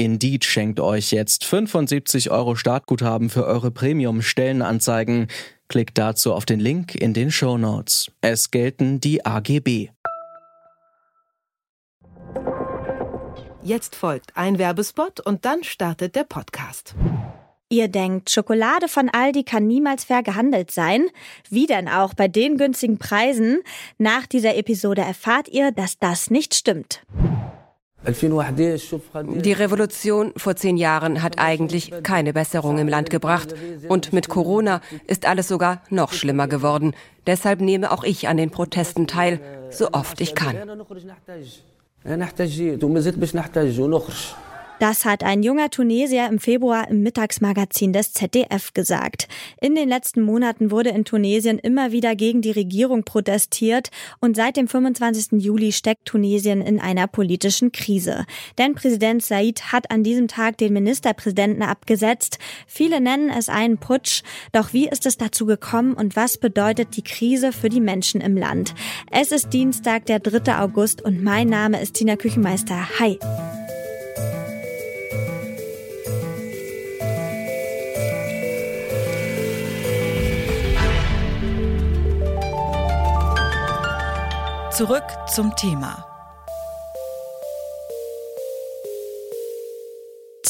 Indeed 0.00 0.46
schenkt 0.46 0.80
euch 0.80 1.10
jetzt 1.12 1.44
75 1.44 2.30
Euro 2.30 2.56
Startguthaben 2.56 3.28
für 3.28 3.44
eure 3.44 3.70
Premium-Stellenanzeigen. 3.70 5.26
Klickt 5.68 5.98
dazu 5.98 6.32
auf 6.32 6.46
den 6.46 6.58
Link 6.58 6.94
in 6.94 7.12
den 7.12 7.30
Show 7.30 7.58
Notes. 7.58 8.10
Es 8.22 8.50
gelten 8.50 9.00
die 9.00 9.26
AGB. 9.26 9.90
Jetzt 13.62 13.94
folgt 13.94 14.38
ein 14.38 14.58
Werbespot 14.58 15.20
und 15.20 15.44
dann 15.44 15.64
startet 15.64 16.16
der 16.16 16.24
Podcast. 16.24 16.94
Ihr 17.68 17.88
denkt, 17.88 18.30
Schokolade 18.30 18.88
von 18.88 19.10
Aldi 19.10 19.44
kann 19.44 19.66
niemals 19.66 20.04
fair 20.04 20.22
gehandelt 20.22 20.70
sein? 20.70 21.08
Wie 21.50 21.66
denn 21.66 21.88
auch 21.88 22.14
bei 22.14 22.26
den 22.26 22.56
günstigen 22.56 22.96
Preisen? 22.96 23.60
Nach 23.98 24.26
dieser 24.26 24.56
Episode 24.56 25.02
erfahrt 25.02 25.48
ihr, 25.48 25.72
dass 25.72 25.98
das 25.98 26.30
nicht 26.30 26.54
stimmt. 26.54 27.02
Die 28.06 29.52
Revolution 29.52 30.32
vor 30.36 30.56
zehn 30.56 30.76
Jahren 30.78 31.22
hat 31.22 31.38
eigentlich 31.38 31.92
keine 32.02 32.32
Besserung 32.32 32.78
im 32.78 32.88
Land 32.88 33.10
gebracht. 33.10 33.54
Und 33.88 34.12
mit 34.12 34.28
Corona 34.28 34.80
ist 35.06 35.26
alles 35.26 35.48
sogar 35.48 35.82
noch 35.90 36.12
schlimmer 36.12 36.48
geworden. 36.48 36.94
Deshalb 37.26 37.60
nehme 37.60 37.92
auch 37.92 38.04
ich 38.04 38.28
an 38.28 38.38
den 38.38 38.50
Protesten 38.50 39.06
teil, 39.06 39.40
so 39.70 39.92
oft 39.92 40.20
ich 40.20 40.34
kann. 40.34 40.56
Das 44.80 45.04
hat 45.04 45.22
ein 45.22 45.42
junger 45.42 45.68
Tunesier 45.68 46.26
im 46.26 46.38
Februar 46.38 46.88
im 46.88 47.02
Mittagsmagazin 47.02 47.92
des 47.92 48.14
ZDF 48.14 48.72
gesagt. 48.72 49.28
In 49.60 49.74
den 49.74 49.90
letzten 49.90 50.22
Monaten 50.22 50.70
wurde 50.70 50.88
in 50.88 51.04
Tunesien 51.04 51.58
immer 51.58 51.92
wieder 51.92 52.16
gegen 52.16 52.40
die 52.40 52.50
Regierung 52.50 53.04
protestiert 53.04 53.90
und 54.20 54.36
seit 54.36 54.56
dem 54.56 54.68
25. 54.68 55.32
Juli 55.42 55.72
steckt 55.72 56.06
Tunesien 56.06 56.62
in 56.62 56.80
einer 56.80 57.08
politischen 57.08 57.72
Krise. 57.72 58.24
Denn 58.56 58.74
Präsident 58.74 59.22
Said 59.22 59.70
hat 59.70 59.90
an 59.90 60.02
diesem 60.02 60.28
Tag 60.28 60.56
den 60.56 60.72
Ministerpräsidenten 60.72 61.62
abgesetzt. 61.62 62.38
Viele 62.66 63.02
nennen 63.02 63.28
es 63.28 63.50
einen 63.50 63.76
Putsch. 63.76 64.22
Doch 64.52 64.72
wie 64.72 64.88
ist 64.88 65.04
es 65.04 65.18
dazu 65.18 65.44
gekommen 65.44 65.92
und 65.92 66.16
was 66.16 66.38
bedeutet 66.38 66.96
die 66.96 67.04
Krise 67.04 67.52
für 67.52 67.68
die 67.68 67.82
Menschen 67.82 68.22
im 68.22 68.34
Land? 68.34 68.74
Es 69.10 69.30
ist 69.30 69.52
Dienstag, 69.52 70.06
der 70.06 70.20
3. 70.20 70.58
August 70.58 71.02
und 71.02 71.22
mein 71.22 71.48
Name 71.48 71.82
ist 71.82 71.96
Tina 71.96 72.16
Küchenmeister. 72.16 72.98
Hi! 72.98 73.18
Zurück 84.80 85.04
zum 85.26 85.54
Thema. 85.56 86.09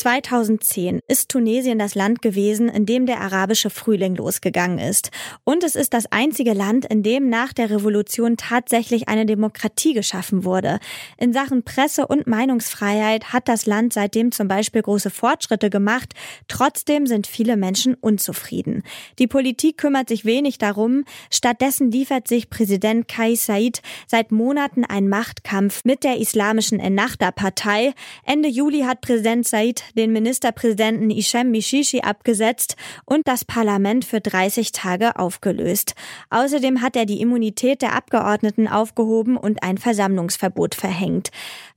2010 0.00 1.00
ist 1.08 1.28
Tunesien 1.28 1.78
das 1.78 1.94
Land 1.94 2.22
gewesen, 2.22 2.70
in 2.70 2.86
dem 2.86 3.04
der 3.04 3.20
arabische 3.20 3.68
Frühling 3.68 4.16
losgegangen 4.16 4.78
ist. 4.78 5.10
Und 5.44 5.62
es 5.62 5.76
ist 5.76 5.92
das 5.92 6.10
einzige 6.10 6.54
Land, 6.54 6.86
in 6.86 7.02
dem 7.02 7.28
nach 7.28 7.52
der 7.52 7.68
Revolution 7.68 8.38
tatsächlich 8.38 9.08
eine 9.10 9.26
Demokratie 9.26 9.92
geschaffen 9.92 10.44
wurde. 10.44 10.78
In 11.18 11.34
Sachen 11.34 11.64
Presse- 11.64 12.06
und 12.06 12.26
Meinungsfreiheit 12.26 13.34
hat 13.34 13.46
das 13.46 13.66
Land 13.66 13.92
seitdem 13.92 14.32
zum 14.32 14.48
Beispiel 14.48 14.80
große 14.80 15.10
Fortschritte 15.10 15.68
gemacht. 15.68 16.14
Trotzdem 16.48 17.06
sind 17.06 17.26
viele 17.26 17.58
Menschen 17.58 17.92
unzufrieden. 17.92 18.82
Die 19.18 19.26
Politik 19.26 19.76
kümmert 19.76 20.08
sich 20.08 20.24
wenig 20.24 20.56
darum. 20.56 21.04
Stattdessen 21.30 21.90
liefert 21.90 22.26
sich 22.26 22.48
Präsident 22.48 23.06
Kais 23.06 23.44
Said 23.44 23.82
seit 24.06 24.32
Monaten 24.32 24.86
einen 24.86 25.10
Machtkampf 25.10 25.82
mit 25.84 26.04
der 26.04 26.16
islamischen 26.16 26.80
Ennahda-Partei. 26.80 27.92
Ende 28.24 28.48
Juli 28.48 28.80
hat 28.80 29.02
Präsident 29.02 29.46
Said 29.46 29.84
den 29.94 30.12
Ministerpräsidenten 30.12 31.10
Ishem 31.10 31.50
Mishishi 31.50 32.00
abgesetzt 32.00 32.76
und 33.04 33.26
das 33.28 33.44
Parlament 33.44 34.04
für 34.04 34.20
30 34.20 34.72
Tage 34.72 35.16
aufgelöst. 35.16 35.94
Außerdem 36.30 36.82
hat 36.82 36.96
er 36.96 37.06
die 37.06 37.20
Immunität 37.20 37.82
der 37.82 37.94
Abgeordneten 37.94 38.68
aufgehoben 38.68 39.36
und 39.36 39.62
ein 39.62 39.78
Versammlungsverbot 39.78 40.74
verhängt. 40.74 41.30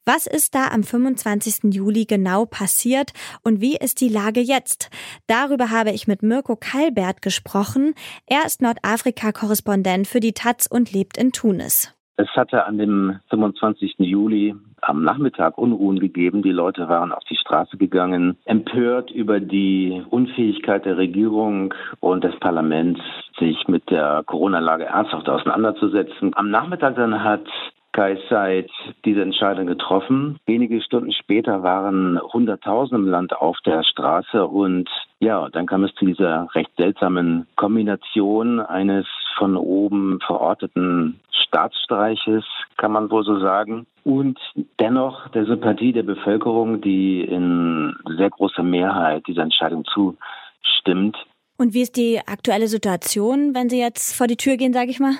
Was 0.06 0.28
ist 0.28 0.53
da 0.53 0.68
am 0.68 0.84
25. 0.84 1.74
Juli 1.74 2.06
genau 2.06 2.46
passiert 2.46 3.13
und 3.44 3.62
wie 3.62 3.78
ist 3.78 4.01
die 4.01 4.09
Lage 4.09 4.41
jetzt? 4.41 4.90
Darüber 5.28 5.69
habe 5.69 5.91
ich 5.91 6.07
mit 6.07 6.24
Mirko 6.24 6.57
Kalbert 6.57 7.22
gesprochen. 7.22 7.94
Er 8.25 8.45
ist 8.45 8.62
Nordafrika-Korrespondent 8.62 10.07
für 10.07 10.19
die 10.19 10.34
Taz 10.34 10.68
und 10.68 10.91
lebt 10.91 11.18
in 11.18 11.31
Tunis. 11.31 11.94
Es 12.18 12.28
hatte 12.35 12.66
an 12.66 12.78
dem 12.78 13.19
25. 13.30 13.95
Juli 14.00 14.53
am 14.83 15.03
Nachmittag 15.03 15.57
Unruhen 15.57 15.99
gegeben. 15.99 16.41
Die 16.41 16.51
Leute 16.51 16.89
waren 16.89 17.11
auf 17.11 17.23
die 17.29 17.38
Straße 17.38 17.77
gegangen, 17.77 18.38
empört 18.45 19.11
über 19.11 19.39
die 19.39 20.03
Unfähigkeit 20.09 20.85
der 20.85 20.97
Regierung 20.97 21.73
und 21.99 22.23
des 22.23 22.38
Parlaments, 22.39 22.99
sich 23.39 23.67
mit 23.67 23.89
der 23.89 24.23
Corona-Lage 24.25 24.85
ernsthaft 24.85 25.29
auseinanderzusetzen. 25.29 26.31
Am 26.35 26.49
Nachmittag 26.49 26.95
dann 26.95 27.23
hat 27.23 27.45
Kai 27.94 28.17
Said 28.27 28.71
diese 29.05 29.21
Entscheidung 29.21 29.67
getroffen. 29.67 30.38
Wenige 30.47 30.81
Stunden 30.81 31.11
später 31.11 31.61
waren 31.61 32.19
Hunderttausende 32.19 33.03
im 33.03 33.09
Land 33.09 33.33
auf 33.33 33.57
der 33.65 33.83
Straße 33.83 34.45
und 34.47 34.89
ja, 35.23 35.50
dann 35.50 35.66
kam 35.66 35.84
es 35.84 35.94
zu 35.95 36.06
dieser 36.06 36.47
recht 36.53 36.72
seltsamen 36.78 37.47
Kombination 37.56 38.59
eines 38.59 39.06
von 39.38 39.56
oben 39.56 40.19
verorteten 40.25 41.19
Staatsstreiches, 41.31 42.44
kann 42.78 42.91
man 42.91 43.09
wohl 43.09 43.23
so 43.23 43.39
sagen, 43.39 43.88
und 44.03 44.38
dennoch 44.79 45.29
der 45.29 45.45
Sympathie 45.45 45.94
der 45.94 46.03
Bevölkerung, 46.03 46.81
die 46.81 47.22
in 47.22 47.95
sehr 48.17 48.29
großer 48.29 48.63
Mehrheit 48.63 49.25
dieser 49.28 49.44
Entscheidung 49.44 49.85
zustimmt. 49.85 51.17
Und 51.57 51.73
wie 51.73 51.81
ist 51.81 51.95
die 51.95 52.19
aktuelle 52.25 52.67
Situation, 52.67 53.56
wenn 53.56 53.69
Sie 53.69 53.79
jetzt 53.79 54.16
vor 54.16 54.28
die 54.28 54.38
Tür 54.38 54.57
gehen, 54.57 54.73
sage 54.73 54.89
ich 54.91 55.00
mal? 55.00 55.13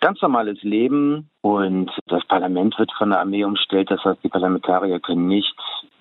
ganz 0.00 0.20
normales 0.22 0.62
Leben 0.62 1.28
und 1.40 1.90
das 2.06 2.24
Parlament 2.26 2.78
wird 2.78 2.92
von 2.96 3.10
der 3.10 3.20
Armee 3.20 3.44
umstellt. 3.44 3.90
Das 3.90 4.04
heißt, 4.04 4.22
die 4.22 4.28
Parlamentarier 4.28 5.00
können 5.00 5.26
nicht 5.26 5.54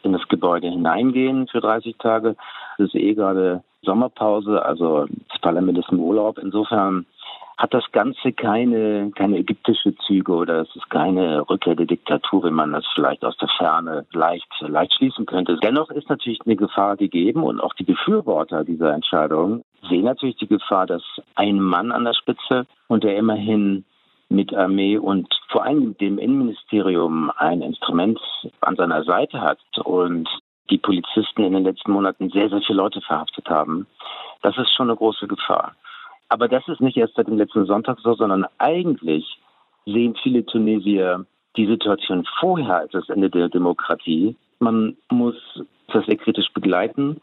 in 0.08 0.14
das 0.14 0.28
Gebäude 0.28 0.70
hineingehen 0.70 1.48
für 1.48 1.62
30 1.62 1.98
Tage. 1.98 2.36
Es 2.78 2.86
ist 2.86 2.96
eh 2.96 3.14
gerade 3.14 3.64
Sommerpause, 3.84 4.64
also 4.64 5.06
das 5.30 5.40
Parlament 5.42 5.78
ist 5.78 5.92
im 5.92 6.00
Urlaub. 6.00 6.38
Insofern 6.40 7.06
hat 7.58 7.74
das 7.74 7.92
Ganze 7.92 8.34
keine, 8.34 9.12
keine 9.16 9.38
ägyptische 9.40 9.96
Züge 10.06 10.32
oder 10.32 10.62
es 10.62 10.76
ist 10.76 10.90
keine 10.92 11.50
Rückkehr 11.50 11.76
der 11.76 11.88
Diktatur, 11.88 12.44
wenn 12.44 12.54
man 12.54 12.72
das 12.72 12.86
vielleicht 12.94 13.26
aus 13.26 13.36
der 13.38 13.50
Ferne 13.58 14.06
leicht, 14.12 14.48
leicht 14.60 14.94
schließen 14.94 15.26
könnte. 15.26 15.58
Dennoch 15.64 15.90
ist 15.90 16.08
natürlich 16.10 16.40
eine 16.46 16.56
Gefahr 16.56 16.98
gegeben 16.98 17.44
und 17.44 17.60
auch 17.60 17.74
die 17.74 17.84
Befürworter 17.84 18.64
dieser 18.64 18.94
Entscheidung 18.94 19.64
sehen 19.90 20.04
natürlich 20.04 20.38
die 20.38 20.48
Gefahr, 20.48 20.86
dass 20.86 21.02
ein 21.36 21.60
Mann 21.60 21.92
an 21.92 22.06
der 22.06 22.14
Spitze 22.14 22.68
und 22.88 23.04
der 23.04 23.18
immerhin 23.18 23.86
mit 24.30 24.54
Armee 24.54 24.98
und 24.98 25.28
vor 25.50 25.64
allem 25.64 25.98
dem 25.98 26.18
Innenministerium 26.18 27.32
ein 27.38 27.62
Instrument 27.62 28.20
an 28.62 28.76
seiner 28.76 29.04
Seite 29.04 29.42
hat 29.42 29.60
und 29.84 30.28
die 30.70 30.78
Polizisten 30.78 31.44
in 31.44 31.54
den 31.54 31.64
letzten 31.64 31.92
Monaten 31.92 32.30
sehr, 32.30 32.50
sehr 32.50 32.62
viele 32.62 32.78
Leute 32.78 33.02
verhaftet 33.02 33.50
haben. 33.50 33.88
Das 34.42 34.58
ist 34.58 34.74
schon 34.74 34.90
eine 34.90 34.98
große 34.98 35.28
Gefahr. 35.28 35.76
Aber 36.30 36.48
das 36.48 36.68
ist 36.68 36.82
nicht 36.82 36.98
erst 36.98 37.16
seit 37.16 37.28
dem 37.28 37.38
letzten 37.38 37.66
Sonntag 37.66 38.00
so, 38.02 38.14
sondern 38.14 38.46
eigentlich 38.58 39.40
sehen 39.86 40.16
viele 40.22 40.46
Tunesier 40.46 41.26
die 41.56 41.68
Situation 41.68 42.26
vorher 42.40 42.80
als 42.80 42.92
das 42.92 43.10
Ende 43.10 43.30
der 43.30 43.50
Demokratie. 43.50 44.36
Man 44.60 44.98
muss 45.10 45.36
das 45.88 46.06
sehr 46.06 46.18
kritisch 46.18 46.52
begleiten. 46.54 47.22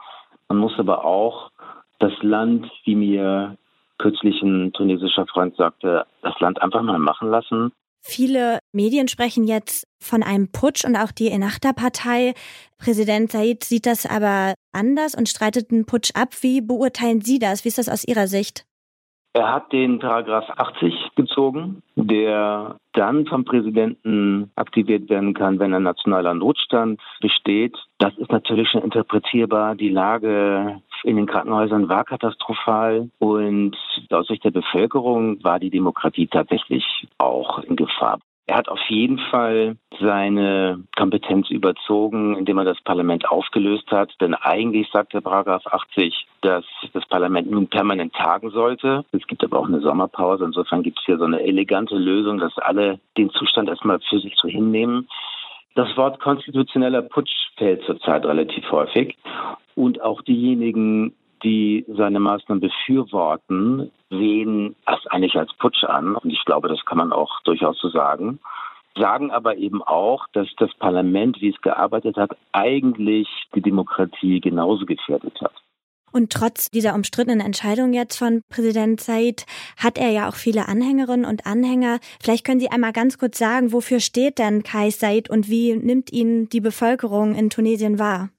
Man 0.49 0.59
muss 0.59 0.79
aber 0.79 1.05
auch 1.05 1.51
das 1.99 2.13
Land, 2.23 2.71
wie 2.85 2.95
mir 2.97 3.57
kürzlich 4.05 4.43
ein 4.43 4.71
tunesischer 4.75 5.27
Freund 5.27 5.57
sagte, 5.57 6.05
das 6.21 6.35
Land 6.39 6.61
einfach 6.61 6.83
mal 6.83 6.99
machen 6.99 7.31
lassen. 7.31 7.73
Viele 8.03 8.59
Medien 8.73 9.09
sprechen 9.09 9.45
jetzt 9.45 9.87
von 9.99 10.23
einem 10.23 10.53
Putsch 10.53 10.85
und 10.85 10.95
auch 10.95 11.11
die 11.11 11.31
Ennahda-Partei. 11.31 12.35
Präsident 12.77 13.33
Said 13.33 13.65
sieht 13.65 13.87
das 13.87 14.05
aber 14.05 14.53
anders 14.73 15.15
und 15.15 15.31
streitet 15.31 15.71
den 15.71 15.87
Putsch 15.87 16.11
ab. 16.15 16.35
Wie 16.43 16.61
beurteilen 16.61 17.23
Sie 17.23 17.39
das? 17.39 17.65
Wie 17.65 17.69
ist 17.69 17.79
das 17.79 17.89
aus 17.89 18.05
Ihrer 18.05 18.27
Sicht? 18.27 18.67
Er 19.37 19.53
hat 19.53 19.73
den 19.73 19.99
Paragraph 19.99 20.49
80 20.49 20.95
gezogen, 21.17 21.83
der 21.97 22.77
dann 22.93 23.27
vom 23.27 23.45
Präsidenten 23.45 24.53
aktiviert 24.55 25.11
werden 25.11 25.35
kann, 25.35 25.59
wenn 25.59 25.75
ein 25.75 25.83
nationaler 25.83 26.35
Notstand 26.35 27.01
besteht. 27.21 27.77
Das 27.99 28.17
ist 28.17 28.31
natürlich 28.31 28.69
schon 28.71 28.83
interpretierbar. 28.83 29.75
Die 29.75 29.89
Lage 29.89 30.81
in 31.03 31.17
den 31.17 31.27
Krankenhäusern 31.27 31.89
war 31.89 32.05
katastrophal 32.05 33.11
und 33.19 33.77
aus 34.11 34.29
Sicht 34.29 34.45
der 34.45 34.53
Bevölkerung 34.53 35.43
war 35.43 35.59
die 35.59 35.71
Demokratie 35.71 36.29
tatsächlich 36.29 36.85
auch 37.19 37.59
in 37.59 37.75
Gefahr. 37.75 38.21
Er 38.47 38.57
hat 38.57 38.69
auf 38.69 38.81
jeden 38.89 39.19
Fall 39.19 39.77
seine 39.99 40.85
Kompetenz 40.97 41.49
überzogen, 41.49 42.37
indem 42.37 42.59
er 42.59 42.65
das 42.65 42.81
Parlament 42.83 43.27
aufgelöst 43.31 43.91
hat. 43.91 44.13
Denn 44.21 44.35
eigentlich 44.35 44.91
sagt 44.93 45.15
der 45.15 45.23
Paragraph 45.23 45.67
80, 45.67 46.27
dass 46.43 46.65
das 46.93 47.07
Parlament 47.07 47.51
nun 47.51 47.69
permanent 47.69 48.13
tagen 48.13 48.51
sollte. 48.51 49.07
Es 49.13 49.27
gibt 49.27 49.43
aber 49.43 49.59
auch 49.59 49.67
eine 49.67 49.81
Sommerpause. 49.81 50.45
Insofern 50.45 50.83
gibt 50.83 50.99
es 50.99 51.07
hier 51.07 51.17
so 51.17 51.25
eine 51.25 51.41
elegante 51.41 51.97
Lösung, 51.97 52.39
dass 52.39 52.57
alle 52.59 53.01
den 53.17 53.31
Zustand 53.31 53.71
erstmal 53.71 54.01
für 54.01 54.19
sich 54.19 54.35
so 54.37 54.47
hinnehmen. 54.47 55.09
Das 55.75 55.97
Wort 55.97 56.21
konstitutioneller 56.21 57.03
Putsch 57.03 57.33
fällt 57.57 57.83
zurzeit 57.85 58.27
relativ 58.27 58.71
häufig. 58.71 59.17
Und 59.75 60.03
auch 60.03 60.21
diejenigen, 60.21 61.15
die 61.45 61.85
seine 61.89 62.19
Maßnahmen 62.19 62.61
befürworten, 62.61 63.93
sehen 64.11 64.75
das 64.87 65.07
eigentlich 65.09 65.37
als 65.37 65.53
Putsch 65.55 65.85
an. 65.85 66.17
Und 66.17 66.31
ich 66.31 66.45
glaube, 66.45 66.69
das 66.69 66.85
kann 66.85 66.99
man 66.99 67.13
auch 67.13 67.41
durchaus 67.45 67.79
so 67.79 67.89
sagen. 67.91 68.41
Sagen 68.97 69.31
aber 69.31 69.57
eben 69.57 69.83
auch, 69.83 70.27
dass 70.33 70.49
das 70.59 70.73
Parlament, 70.75 71.41
wie 71.41 71.51
es 71.51 71.61
gearbeitet 71.61 72.17
hat, 72.17 72.31
eigentlich 72.53 73.29
die 73.55 73.63
Demokratie 73.63 74.41
genauso 74.41 74.87
gefährdet 74.87 75.41
hat. 75.41 75.53
Und 76.13 76.33
trotz 76.33 76.71
dieser 76.71 76.95
umstrittenen 76.95 77.41
Entscheidung 77.41 77.93
jetzt 77.93 78.17
von 78.17 78.43
Präsident 78.49 79.01
Said 79.01 79.47
hat 79.77 79.99
er 79.99 80.11
ja 80.11 80.29
auch 80.29 80.37
viele 80.37 80.69
Anhängerinnen 80.69 81.27
und 81.27 81.45
Anhänger. 81.45 81.99
Vielleicht 82.23 82.47
können 82.47 82.61
Sie 82.61 82.71
einmal 82.71 82.93
ganz 82.93 83.19
kurz 83.19 83.37
sagen, 83.37 83.73
wofür 83.73 83.99
steht 83.99 84.39
denn 84.39 84.63
Kais 84.63 85.01
Said 85.01 85.29
und 85.29 85.51
wie 85.51 85.75
nimmt 85.75 86.13
ihn 86.13 86.49
die 86.49 86.61
Bevölkerung 86.61 87.35
in 87.35 87.51
Tunesien 87.51 87.99
wahr? 87.99 88.31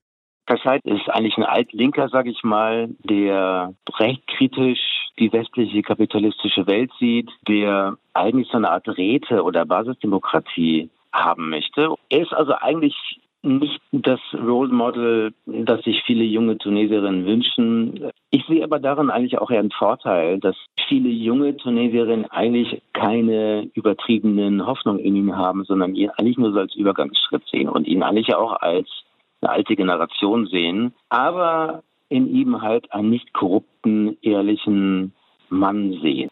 Kassait 0.45 0.83
ist 0.85 1.09
eigentlich 1.09 1.37
ein 1.37 1.43
Altlinker, 1.43 2.09
sage 2.09 2.29
ich 2.29 2.43
mal, 2.43 2.89
der 3.03 3.73
recht 3.97 4.27
kritisch 4.27 4.79
die 5.17 5.31
westliche 5.31 5.81
kapitalistische 5.81 6.67
Welt 6.67 6.91
sieht, 6.99 7.29
der 7.47 7.97
eigentlich 8.13 8.47
so 8.49 8.57
eine 8.57 8.69
Art 8.69 8.87
Räte- 8.87 9.43
oder 9.43 9.65
Basisdemokratie 9.65 10.89
haben 11.11 11.49
möchte. 11.49 11.95
Er 12.09 12.21
ist 12.21 12.33
also 12.33 12.53
eigentlich 12.53 12.95
nicht 13.45 13.79
das 13.91 14.19
Role 14.33 14.73
Model, 14.73 15.33
das 15.45 15.83
sich 15.83 16.01
viele 16.05 16.23
junge 16.23 16.57
Tunesierinnen 16.57 17.25
wünschen. 17.25 18.11
Ich 18.31 18.43
sehe 18.47 18.63
aber 18.63 18.79
darin 18.79 19.11
eigentlich 19.11 19.37
auch 19.37 19.51
eher 19.51 19.59
einen 19.59 19.71
Vorteil, 19.71 20.39
dass 20.39 20.55
viele 20.87 21.09
junge 21.09 21.55
Tunesierinnen 21.55 22.25
eigentlich 22.31 22.81
keine 22.93 23.69
übertriebenen 23.75 24.65
Hoffnungen 24.65 24.99
in 24.99 25.15
ihn 25.15 25.35
haben, 25.35 25.63
sondern 25.63 25.95
ihn 25.95 26.09
eigentlich 26.09 26.37
nur 26.37 26.53
so 26.53 26.59
als 26.59 26.75
Übergangsschritt 26.75 27.43
sehen 27.51 27.69
und 27.69 27.87
ihn 27.87 28.03
eigentlich 28.03 28.33
auch 28.35 28.53
als 28.61 28.89
eine 29.45 29.53
alte 29.53 29.75
Generation 29.75 30.47
sehen, 30.47 30.93
aber 31.09 31.83
in 32.09 32.27
ihm 32.27 32.61
halt 32.61 32.91
einen 32.91 33.09
nicht 33.09 33.33
korrupten, 33.33 34.17
ehrlichen 34.21 35.13
Mann 35.49 35.99
sehen. 36.01 36.29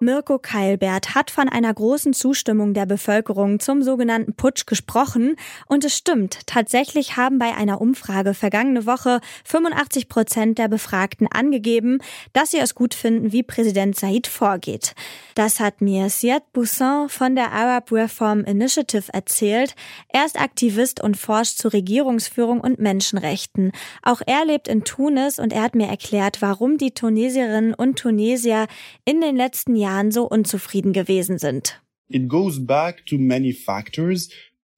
Mirko 0.00 0.38
Keilbert 0.38 1.16
hat 1.16 1.32
von 1.32 1.48
einer 1.48 1.74
großen 1.74 2.12
Zustimmung 2.12 2.72
der 2.72 2.86
Bevölkerung 2.86 3.58
zum 3.58 3.82
sogenannten 3.82 4.32
Putsch 4.32 4.64
gesprochen. 4.64 5.34
Und 5.66 5.84
es 5.84 5.96
stimmt, 5.96 6.46
tatsächlich 6.46 7.16
haben 7.16 7.40
bei 7.40 7.52
einer 7.56 7.80
Umfrage 7.80 8.32
vergangene 8.32 8.86
Woche 8.86 9.20
85 9.44 10.08
Prozent 10.08 10.58
der 10.58 10.68
Befragten 10.68 11.26
angegeben, 11.26 11.98
dass 12.32 12.52
sie 12.52 12.58
es 12.58 12.76
gut 12.76 12.94
finden, 12.94 13.32
wie 13.32 13.42
Präsident 13.42 13.96
Said 13.96 14.28
vorgeht. 14.28 14.94
Das 15.34 15.58
hat 15.58 15.80
mir 15.80 16.10
Siad 16.10 16.44
Boussin 16.52 17.08
von 17.08 17.34
der 17.34 17.50
Arab 17.50 17.90
Reform 17.90 18.44
Initiative 18.44 19.12
erzählt. 19.12 19.74
Er 20.10 20.24
ist 20.24 20.40
Aktivist 20.40 21.02
und 21.02 21.16
forscht 21.16 21.58
zu 21.58 21.72
Regierungsführung 21.72 22.60
und 22.60 22.78
Menschenrechten. 22.78 23.72
Auch 24.04 24.22
er 24.24 24.44
lebt 24.44 24.68
in 24.68 24.84
Tunis 24.84 25.40
und 25.40 25.52
er 25.52 25.62
hat 25.62 25.74
mir 25.74 25.88
erklärt, 25.88 26.40
warum 26.40 26.78
die 26.78 26.92
Tunesierinnen 26.92 27.74
und 27.74 27.98
Tunesier 27.98 28.68
in 29.04 29.20
den 29.20 29.34
letzten 29.34 29.74
Jahren 29.74 29.87
Jahren 29.88 30.12
so 30.12 30.28
unzufrieden 30.28 30.92
gewesen 30.92 31.38
sind. 31.38 31.80
It 32.10 32.28
goes 32.28 32.58
back 32.58 33.06
to 33.06 33.16
many 33.16 33.52
factors. 33.52 34.28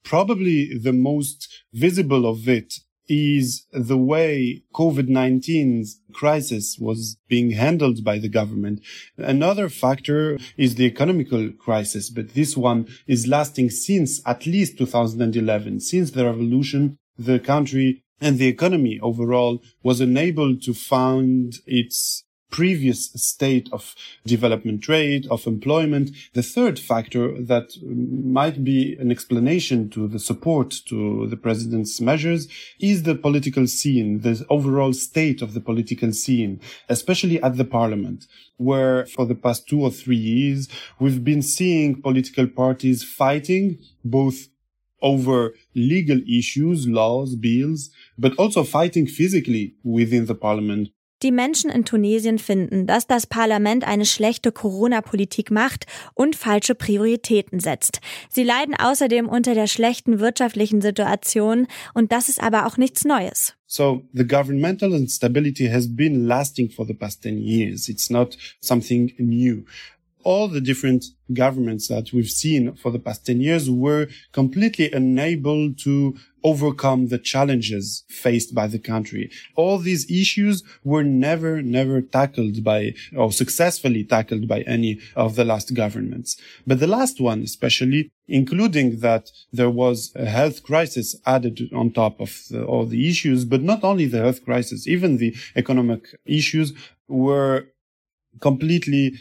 Probably 0.04 0.78
the 0.78 0.92
most 0.92 1.64
visible 1.72 2.26
of 2.26 2.46
it 2.46 2.80
is 3.08 3.66
the 3.72 3.96
way 3.96 4.62
COVID-19's 4.72 6.00
crisis 6.12 6.78
was 6.78 7.16
being 7.28 7.50
handled 7.50 8.04
by 8.04 8.20
the 8.20 8.28
government. 8.28 8.82
Another 9.16 9.68
factor 9.68 10.38
is 10.56 10.76
the 10.76 10.86
economical 10.86 11.50
crisis, 11.58 12.08
but 12.08 12.34
this 12.34 12.56
one 12.56 12.86
is 13.08 13.26
lasting 13.26 13.70
since 13.70 14.22
at 14.24 14.46
least 14.46 14.78
2011. 14.78 15.80
Since 15.80 16.12
the 16.12 16.24
revolution, 16.24 16.98
the 17.18 17.40
country 17.40 18.04
and 18.20 18.38
the 18.38 18.46
economy 18.46 19.00
overall 19.00 19.60
was 19.82 20.00
unable 20.00 20.56
to 20.58 20.72
find 20.72 21.54
its 21.66 22.24
previous 22.50 23.10
state 23.12 23.68
of 23.72 23.94
development 24.26 24.88
rate, 24.88 25.26
of 25.30 25.46
employment. 25.46 26.10
The 26.34 26.42
third 26.42 26.78
factor 26.78 27.40
that 27.40 27.70
might 27.82 28.62
be 28.64 28.96
an 29.00 29.10
explanation 29.10 29.88
to 29.90 30.08
the 30.08 30.18
support 30.18 30.74
to 30.86 31.26
the 31.28 31.36
president's 31.36 32.00
measures 32.00 32.48
is 32.78 33.04
the 33.04 33.14
political 33.14 33.66
scene, 33.66 34.20
the 34.20 34.44
overall 34.50 34.92
state 34.92 35.42
of 35.42 35.54
the 35.54 35.60
political 35.60 36.12
scene, 36.12 36.60
especially 36.88 37.42
at 37.42 37.56
the 37.56 37.64
parliament, 37.64 38.26
where 38.56 39.06
for 39.06 39.24
the 39.26 39.34
past 39.34 39.68
two 39.68 39.80
or 39.82 39.90
three 39.90 40.16
years, 40.16 40.68
we've 40.98 41.24
been 41.24 41.42
seeing 41.42 42.00
political 42.00 42.46
parties 42.46 43.02
fighting 43.02 43.78
both 44.04 44.48
over 45.02 45.54
legal 45.74 46.20
issues, 46.28 46.86
laws, 46.86 47.34
bills, 47.34 47.90
but 48.18 48.34
also 48.36 48.64
fighting 48.64 49.06
physically 49.06 49.74
within 49.82 50.26
the 50.26 50.34
parliament 50.34 50.90
Die 51.22 51.32
Menschen 51.32 51.70
in 51.70 51.84
Tunesien 51.84 52.38
finden, 52.38 52.86
dass 52.86 53.06
das 53.06 53.26
Parlament 53.26 53.86
eine 53.86 54.06
schlechte 54.06 54.52
Corona-Politik 54.52 55.50
macht 55.50 55.84
und 56.14 56.34
falsche 56.34 56.74
Prioritäten 56.74 57.60
setzt. 57.60 58.00
Sie 58.30 58.42
leiden 58.42 58.74
außerdem 58.74 59.28
unter 59.28 59.54
der 59.54 59.66
schlechten 59.66 60.18
wirtschaftlichen 60.18 60.80
Situation 60.80 61.66
und 61.92 62.10
das 62.10 62.30
ist 62.30 62.42
aber 62.42 62.66
auch 62.66 62.78
nichts 62.78 63.04
Neues. 63.04 63.54
So 63.66 64.02
the 64.14 64.26
governmental 64.26 64.94
instability 64.94 65.68
has 65.68 65.94
been 65.94 66.24
lasting 66.24 66.70
for 66.70 66.86
the 66.86 66.94
past 66.94 67.22
10 67.22 67.38
years. 67.38 67.88
It's 67.88 68.08
not 68.08 68.38
something 68.60 69.12
new. 69.18 69.64
all 70.22 70.48
the 70.48 70.60
different 70.60 71.06
governments 71.32 71.88
that 71.88 72.12
we've 72.12 72.30
seen 72.30 72.74
for 72.76 72.90
the 72.90 72.98
past 72.98 73.26
10 73.26 73.40
years 73.40 73.70
were 73.70 74.08
completely 74.32 74.92
unable 74.92 75.72
to 75.72 76.14
overcome 76.42 77.08
the 77.08 77.18
challenges 77.18 78.04
faced 78.08 78.54
by 78.54 78.66
the 78.66 78.78
country. 78.78 79.30
All 79.56 79.78
these 79.78 80.10
issues 80.10 80.62
were 80.84 81.04
never, 81.04 81.62
never 81.62 82.00
tackled 82.00 82.64
by 82.64 82.94
or 83.16 83.32
successfully 83.32 84.04
tackled 84.04 84.48
by 84.48 84.60
any 84.62 85.00
of 85.16 85.36
the 85.36 85.44
last 85.44 85.74
governments. 85.74 86.36
But 86.66 86.80
the 86.80 86.86
last 86.86 87.20
one, 87.20 87.42
especially, 87.42 88.10
including 88.28 89.00
that 89.00 89.30
there 89.52 89.70
was 89.70 90.12
a 90.14 90.26
health 90.26 90.62
crisis 90.62 91.16
added 91.26 91.60
on 91.74 91.90
top 91.90 92.20
of 92.20 92.42
the, 92.50 92.64
all 92.64 92.86
the 92.86 93.08
issues, 93.08 93.44
but 93.44 93.62
not 93.62 93.84
only 93.84 94.06
the 94.06 94.22
health 94.22 94.44
crisis, 94.44 94.86
even 94.86 95.16
the 95.16 95.34
economic 95.56 96.02
issues 96.24 96.72
were 97.08 97.66
completely 98.40 99.14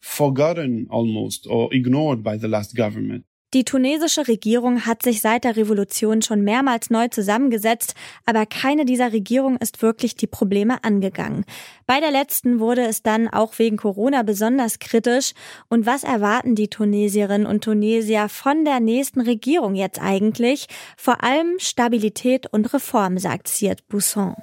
forgotten 0.00 0.86
almost 0.90 1.46
or 1.48 1.72
ignored 1.72 2.22
by 2.22 2.36
the 2.36 2.48
last 2.48 2.74
government. 2.74 3.24
Die 3.54 3.64
tunesische 3.64 4.26
Regierung 4.26 4.84
hat 4.84 5.04
sich 5.04 5.20
seit 5.20 5.44
der 5.44 5.56
Revolution 5.56 6.22
schon 6.22 6.42
mehrmals 6.42 6.90
neu 6.90 7.06
zusammengesetzt, 7.06 7.94
aber 8.26 8.46
keine 8.46 8.84
dieser 8.84 9.12
Regierungen 9.12 9.58
ist 9.58 9.80
wirklich 9.80 10.16
die 10.16 10.26
Probleme 10.26 10.82
angegangen. 10.82 11.44
Bei 11.86 12.00
der 12.00 12.10
letzten 12.10 12.58
wurde 12.58 12.82
es 12.82 13.04
dann 13.04 13.28
auch 13.28 13.56
wegen 13.60 13.76
Corona 13.76 14.24
besonders 14.24 14.80
kritisch. 14.80 15.34
Und 15.68 15.86
was 15.86 16.02
erwarten 16.02 16.56
die 16.56 16.68
Tunesierinnen 16.68 17.46
und 17.46 17.62
Tunesier 17.62 18.28
von 18.28 18.64
der 18.64 18.80
nächsten 18.80 19.20
Regierung 19.20 19.76
jetzt 19.76 20.02
eigentlich? 20.02 20.66
Vor 20.96 21.22
allem 21.22 21.54
Stabilität 21.58 22.52
und 22.52 22.74
Reform, 22.74 23.18
sagt 23.18 23.46
Siad 23.46 23.86
Bousson. 23.86 24.34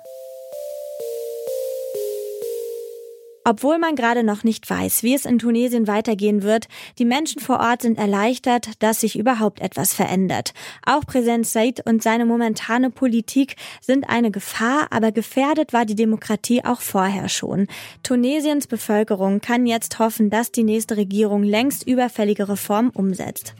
Obwohl 3.43 3.79
man 3.79 3.95
gerade 3.95 4.23
noch 4.23 4.43
nicht 4.43 4.69
weiß, 4.69 5.01
wie 5.01 5.15
es 5.15 5.25
in 5.25 5.39
Tunesien 5.39 5.87
weitergehen 5.87 6.43
wird, 6.43 6.67
die 6.99 7.05
Menschen 7.05 7.41
vor 7.41 7.59
Ort 7.59 7.81
sind 7.81 7.97
erleichtert, 7.97 8.69
dass 8.79 9.01
sich 9.01 9.17
überhaupt 9.17 9.61
etwas 9.61 9.93
verändert. 9.93 10.53
Auch 10.85 11.05
Präsident 11.05 11.47
Said 11.47 11.85
und 11.85 12.03
seine 12.03 12.25
momentane 12.25 12.91
Politik 12.91 13.55
sind 13.81 14.09
eine 14.09 14.29
Gefahr, 14.29 14.87
aber 14.91 15.11
gefährdet 15.11 15.73
war 15.73 15.85
die 15.85 15.95
Demokratie 15.95 16.63
auch 16.63 16.81
vorher 16.81 17.29
schon. 17.29 17.67
Tunesiens 18.03 18.67
Bevölkerung 18.67 19.41
kann 19.41 19.65
jetzt 19.65 19.97
hoffen, 19.97 20.29
dass 20.29 20.51
die 20.51 20.63
nächste 20.63 20.97
Regierung 20.97 21.43
längst 21.43 21.87
überfällige 21.87 22.47
Reformen 22.47 22.91
umsetzt. 22.91 23.55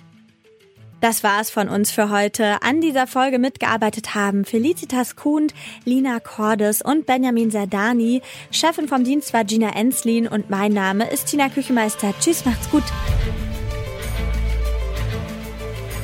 Das 1.02 1.24
war's 1.24 1.50
von 1.50 1.68
uns 1.68 1.90
für 1.90 2.12
heute. 2.12 2.62
An 2.62 2.80
dieser 2.80 3.08
Folge 3.08 3.40
mitgearbeitet 3.40 4.14
haben 4.14 4.46
Felicitas 4.46 5.16
Kuhn, 5.16 5.48
Lina 5.84 6.20
Cordes 6.20 6.84
und 6.84 7.08
Benjamin 7.08 7.50
Sardani. 7.50 8.22
Chefin 8.52 8.88
vom 8.88 9.04
Dienst 9.04 9.34
war 9.34 9.44
Gina 9.44 9.76
Enslin 9.76 10.28
und 10.28 10.52
mein 10.52 10.72
Name 10.72 11.10
ist 11.10 11.26
Tina 11.26 11.50
Küchenmeister. 11.50 12.14
Tschüss, 12.20 12.46
macht's 12.46 12.70
gut. 12.70 12.84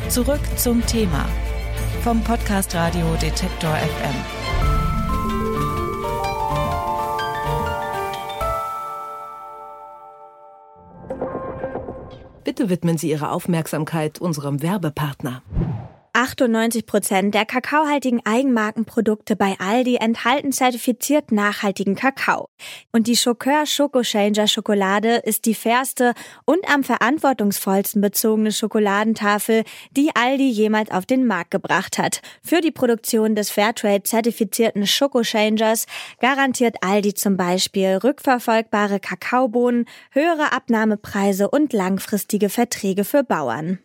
Zurück 0.10 0.42
zum 0.56 0.84
Thema 0.88 1.28
vom 2.04 2.24
Podcast 2.24 2.74
Radio 2.74 3.06
Detektor 3.22 3.76
FM. 3.76 4.37
Bitte 12.58 12.72
widmen 12.72 12.98
Sie 12.98 13.12
Ihre 13.12 13.30
Aufmerksamkeit 13.30 14.18
unserem 14.18 14.64
Werbepartner. 14.64 15.44
98 16.28 16.86
Prozent 16.86 17.34
der 17.34 17.46
kakaohaltigen 17.46 18.20
Eigenmarkenprodukte 18.26 19.38
bei 19.38 19.56
Aldi 19.60 19.96
enthalten 19.96 20.52
zertifiziert 20.52 21.32
nachhaltigen 21.32 21.96
Kakao. 21.96 22.50
Und 22.92 23.08
die 23.08 23.16
Schokör 23.16 23.66
Schoko 23.66 24.02
Changer 24.02 24.48
Schokolade 24.48 25.22
ist 25.24 25.46
die 25.46 25.54
fairste 25.54 26.14
und 26.44 26.70
am 26.70 26.84
verantwortungsvollsten 26.84 28.02
bezogene 28.02 28.52
Schokoladentafel, 28.52 29.64
die 29.92 30.12
Aldi 30.16 30.50
jemals 30.50 30.92
auf 30.92 31.06
den 31.06 31.26
Markt 31.26 31.52
gebracht 31.52 31.98
hat. 31.98 32.22
Für 32.44 32.60
die 32.60 32.72
Produktion 32.72 33.34
des 33.34 33.50
Fairtrade 33.50 34.04
zertifizierten 34.04 34.86
Schoko 34.86 35.22
Changers 35.22 35.86
garantiert 36.20 36.76
Aldi 36.82 37.14
zum 37.14 37.38
Beispiel 37.38 38.00
rückverfolgbare 38.04 39.00
Kakaobohnen, 39.00 39.86
höhere 40.12 40.52
Abnahmepreise 40.52 41.50
und 41.50 41.72
langfristige 41.72 42.50
Verträge 42.50 43.06
für 43.06 43.24
Bauern. 43.24 43.80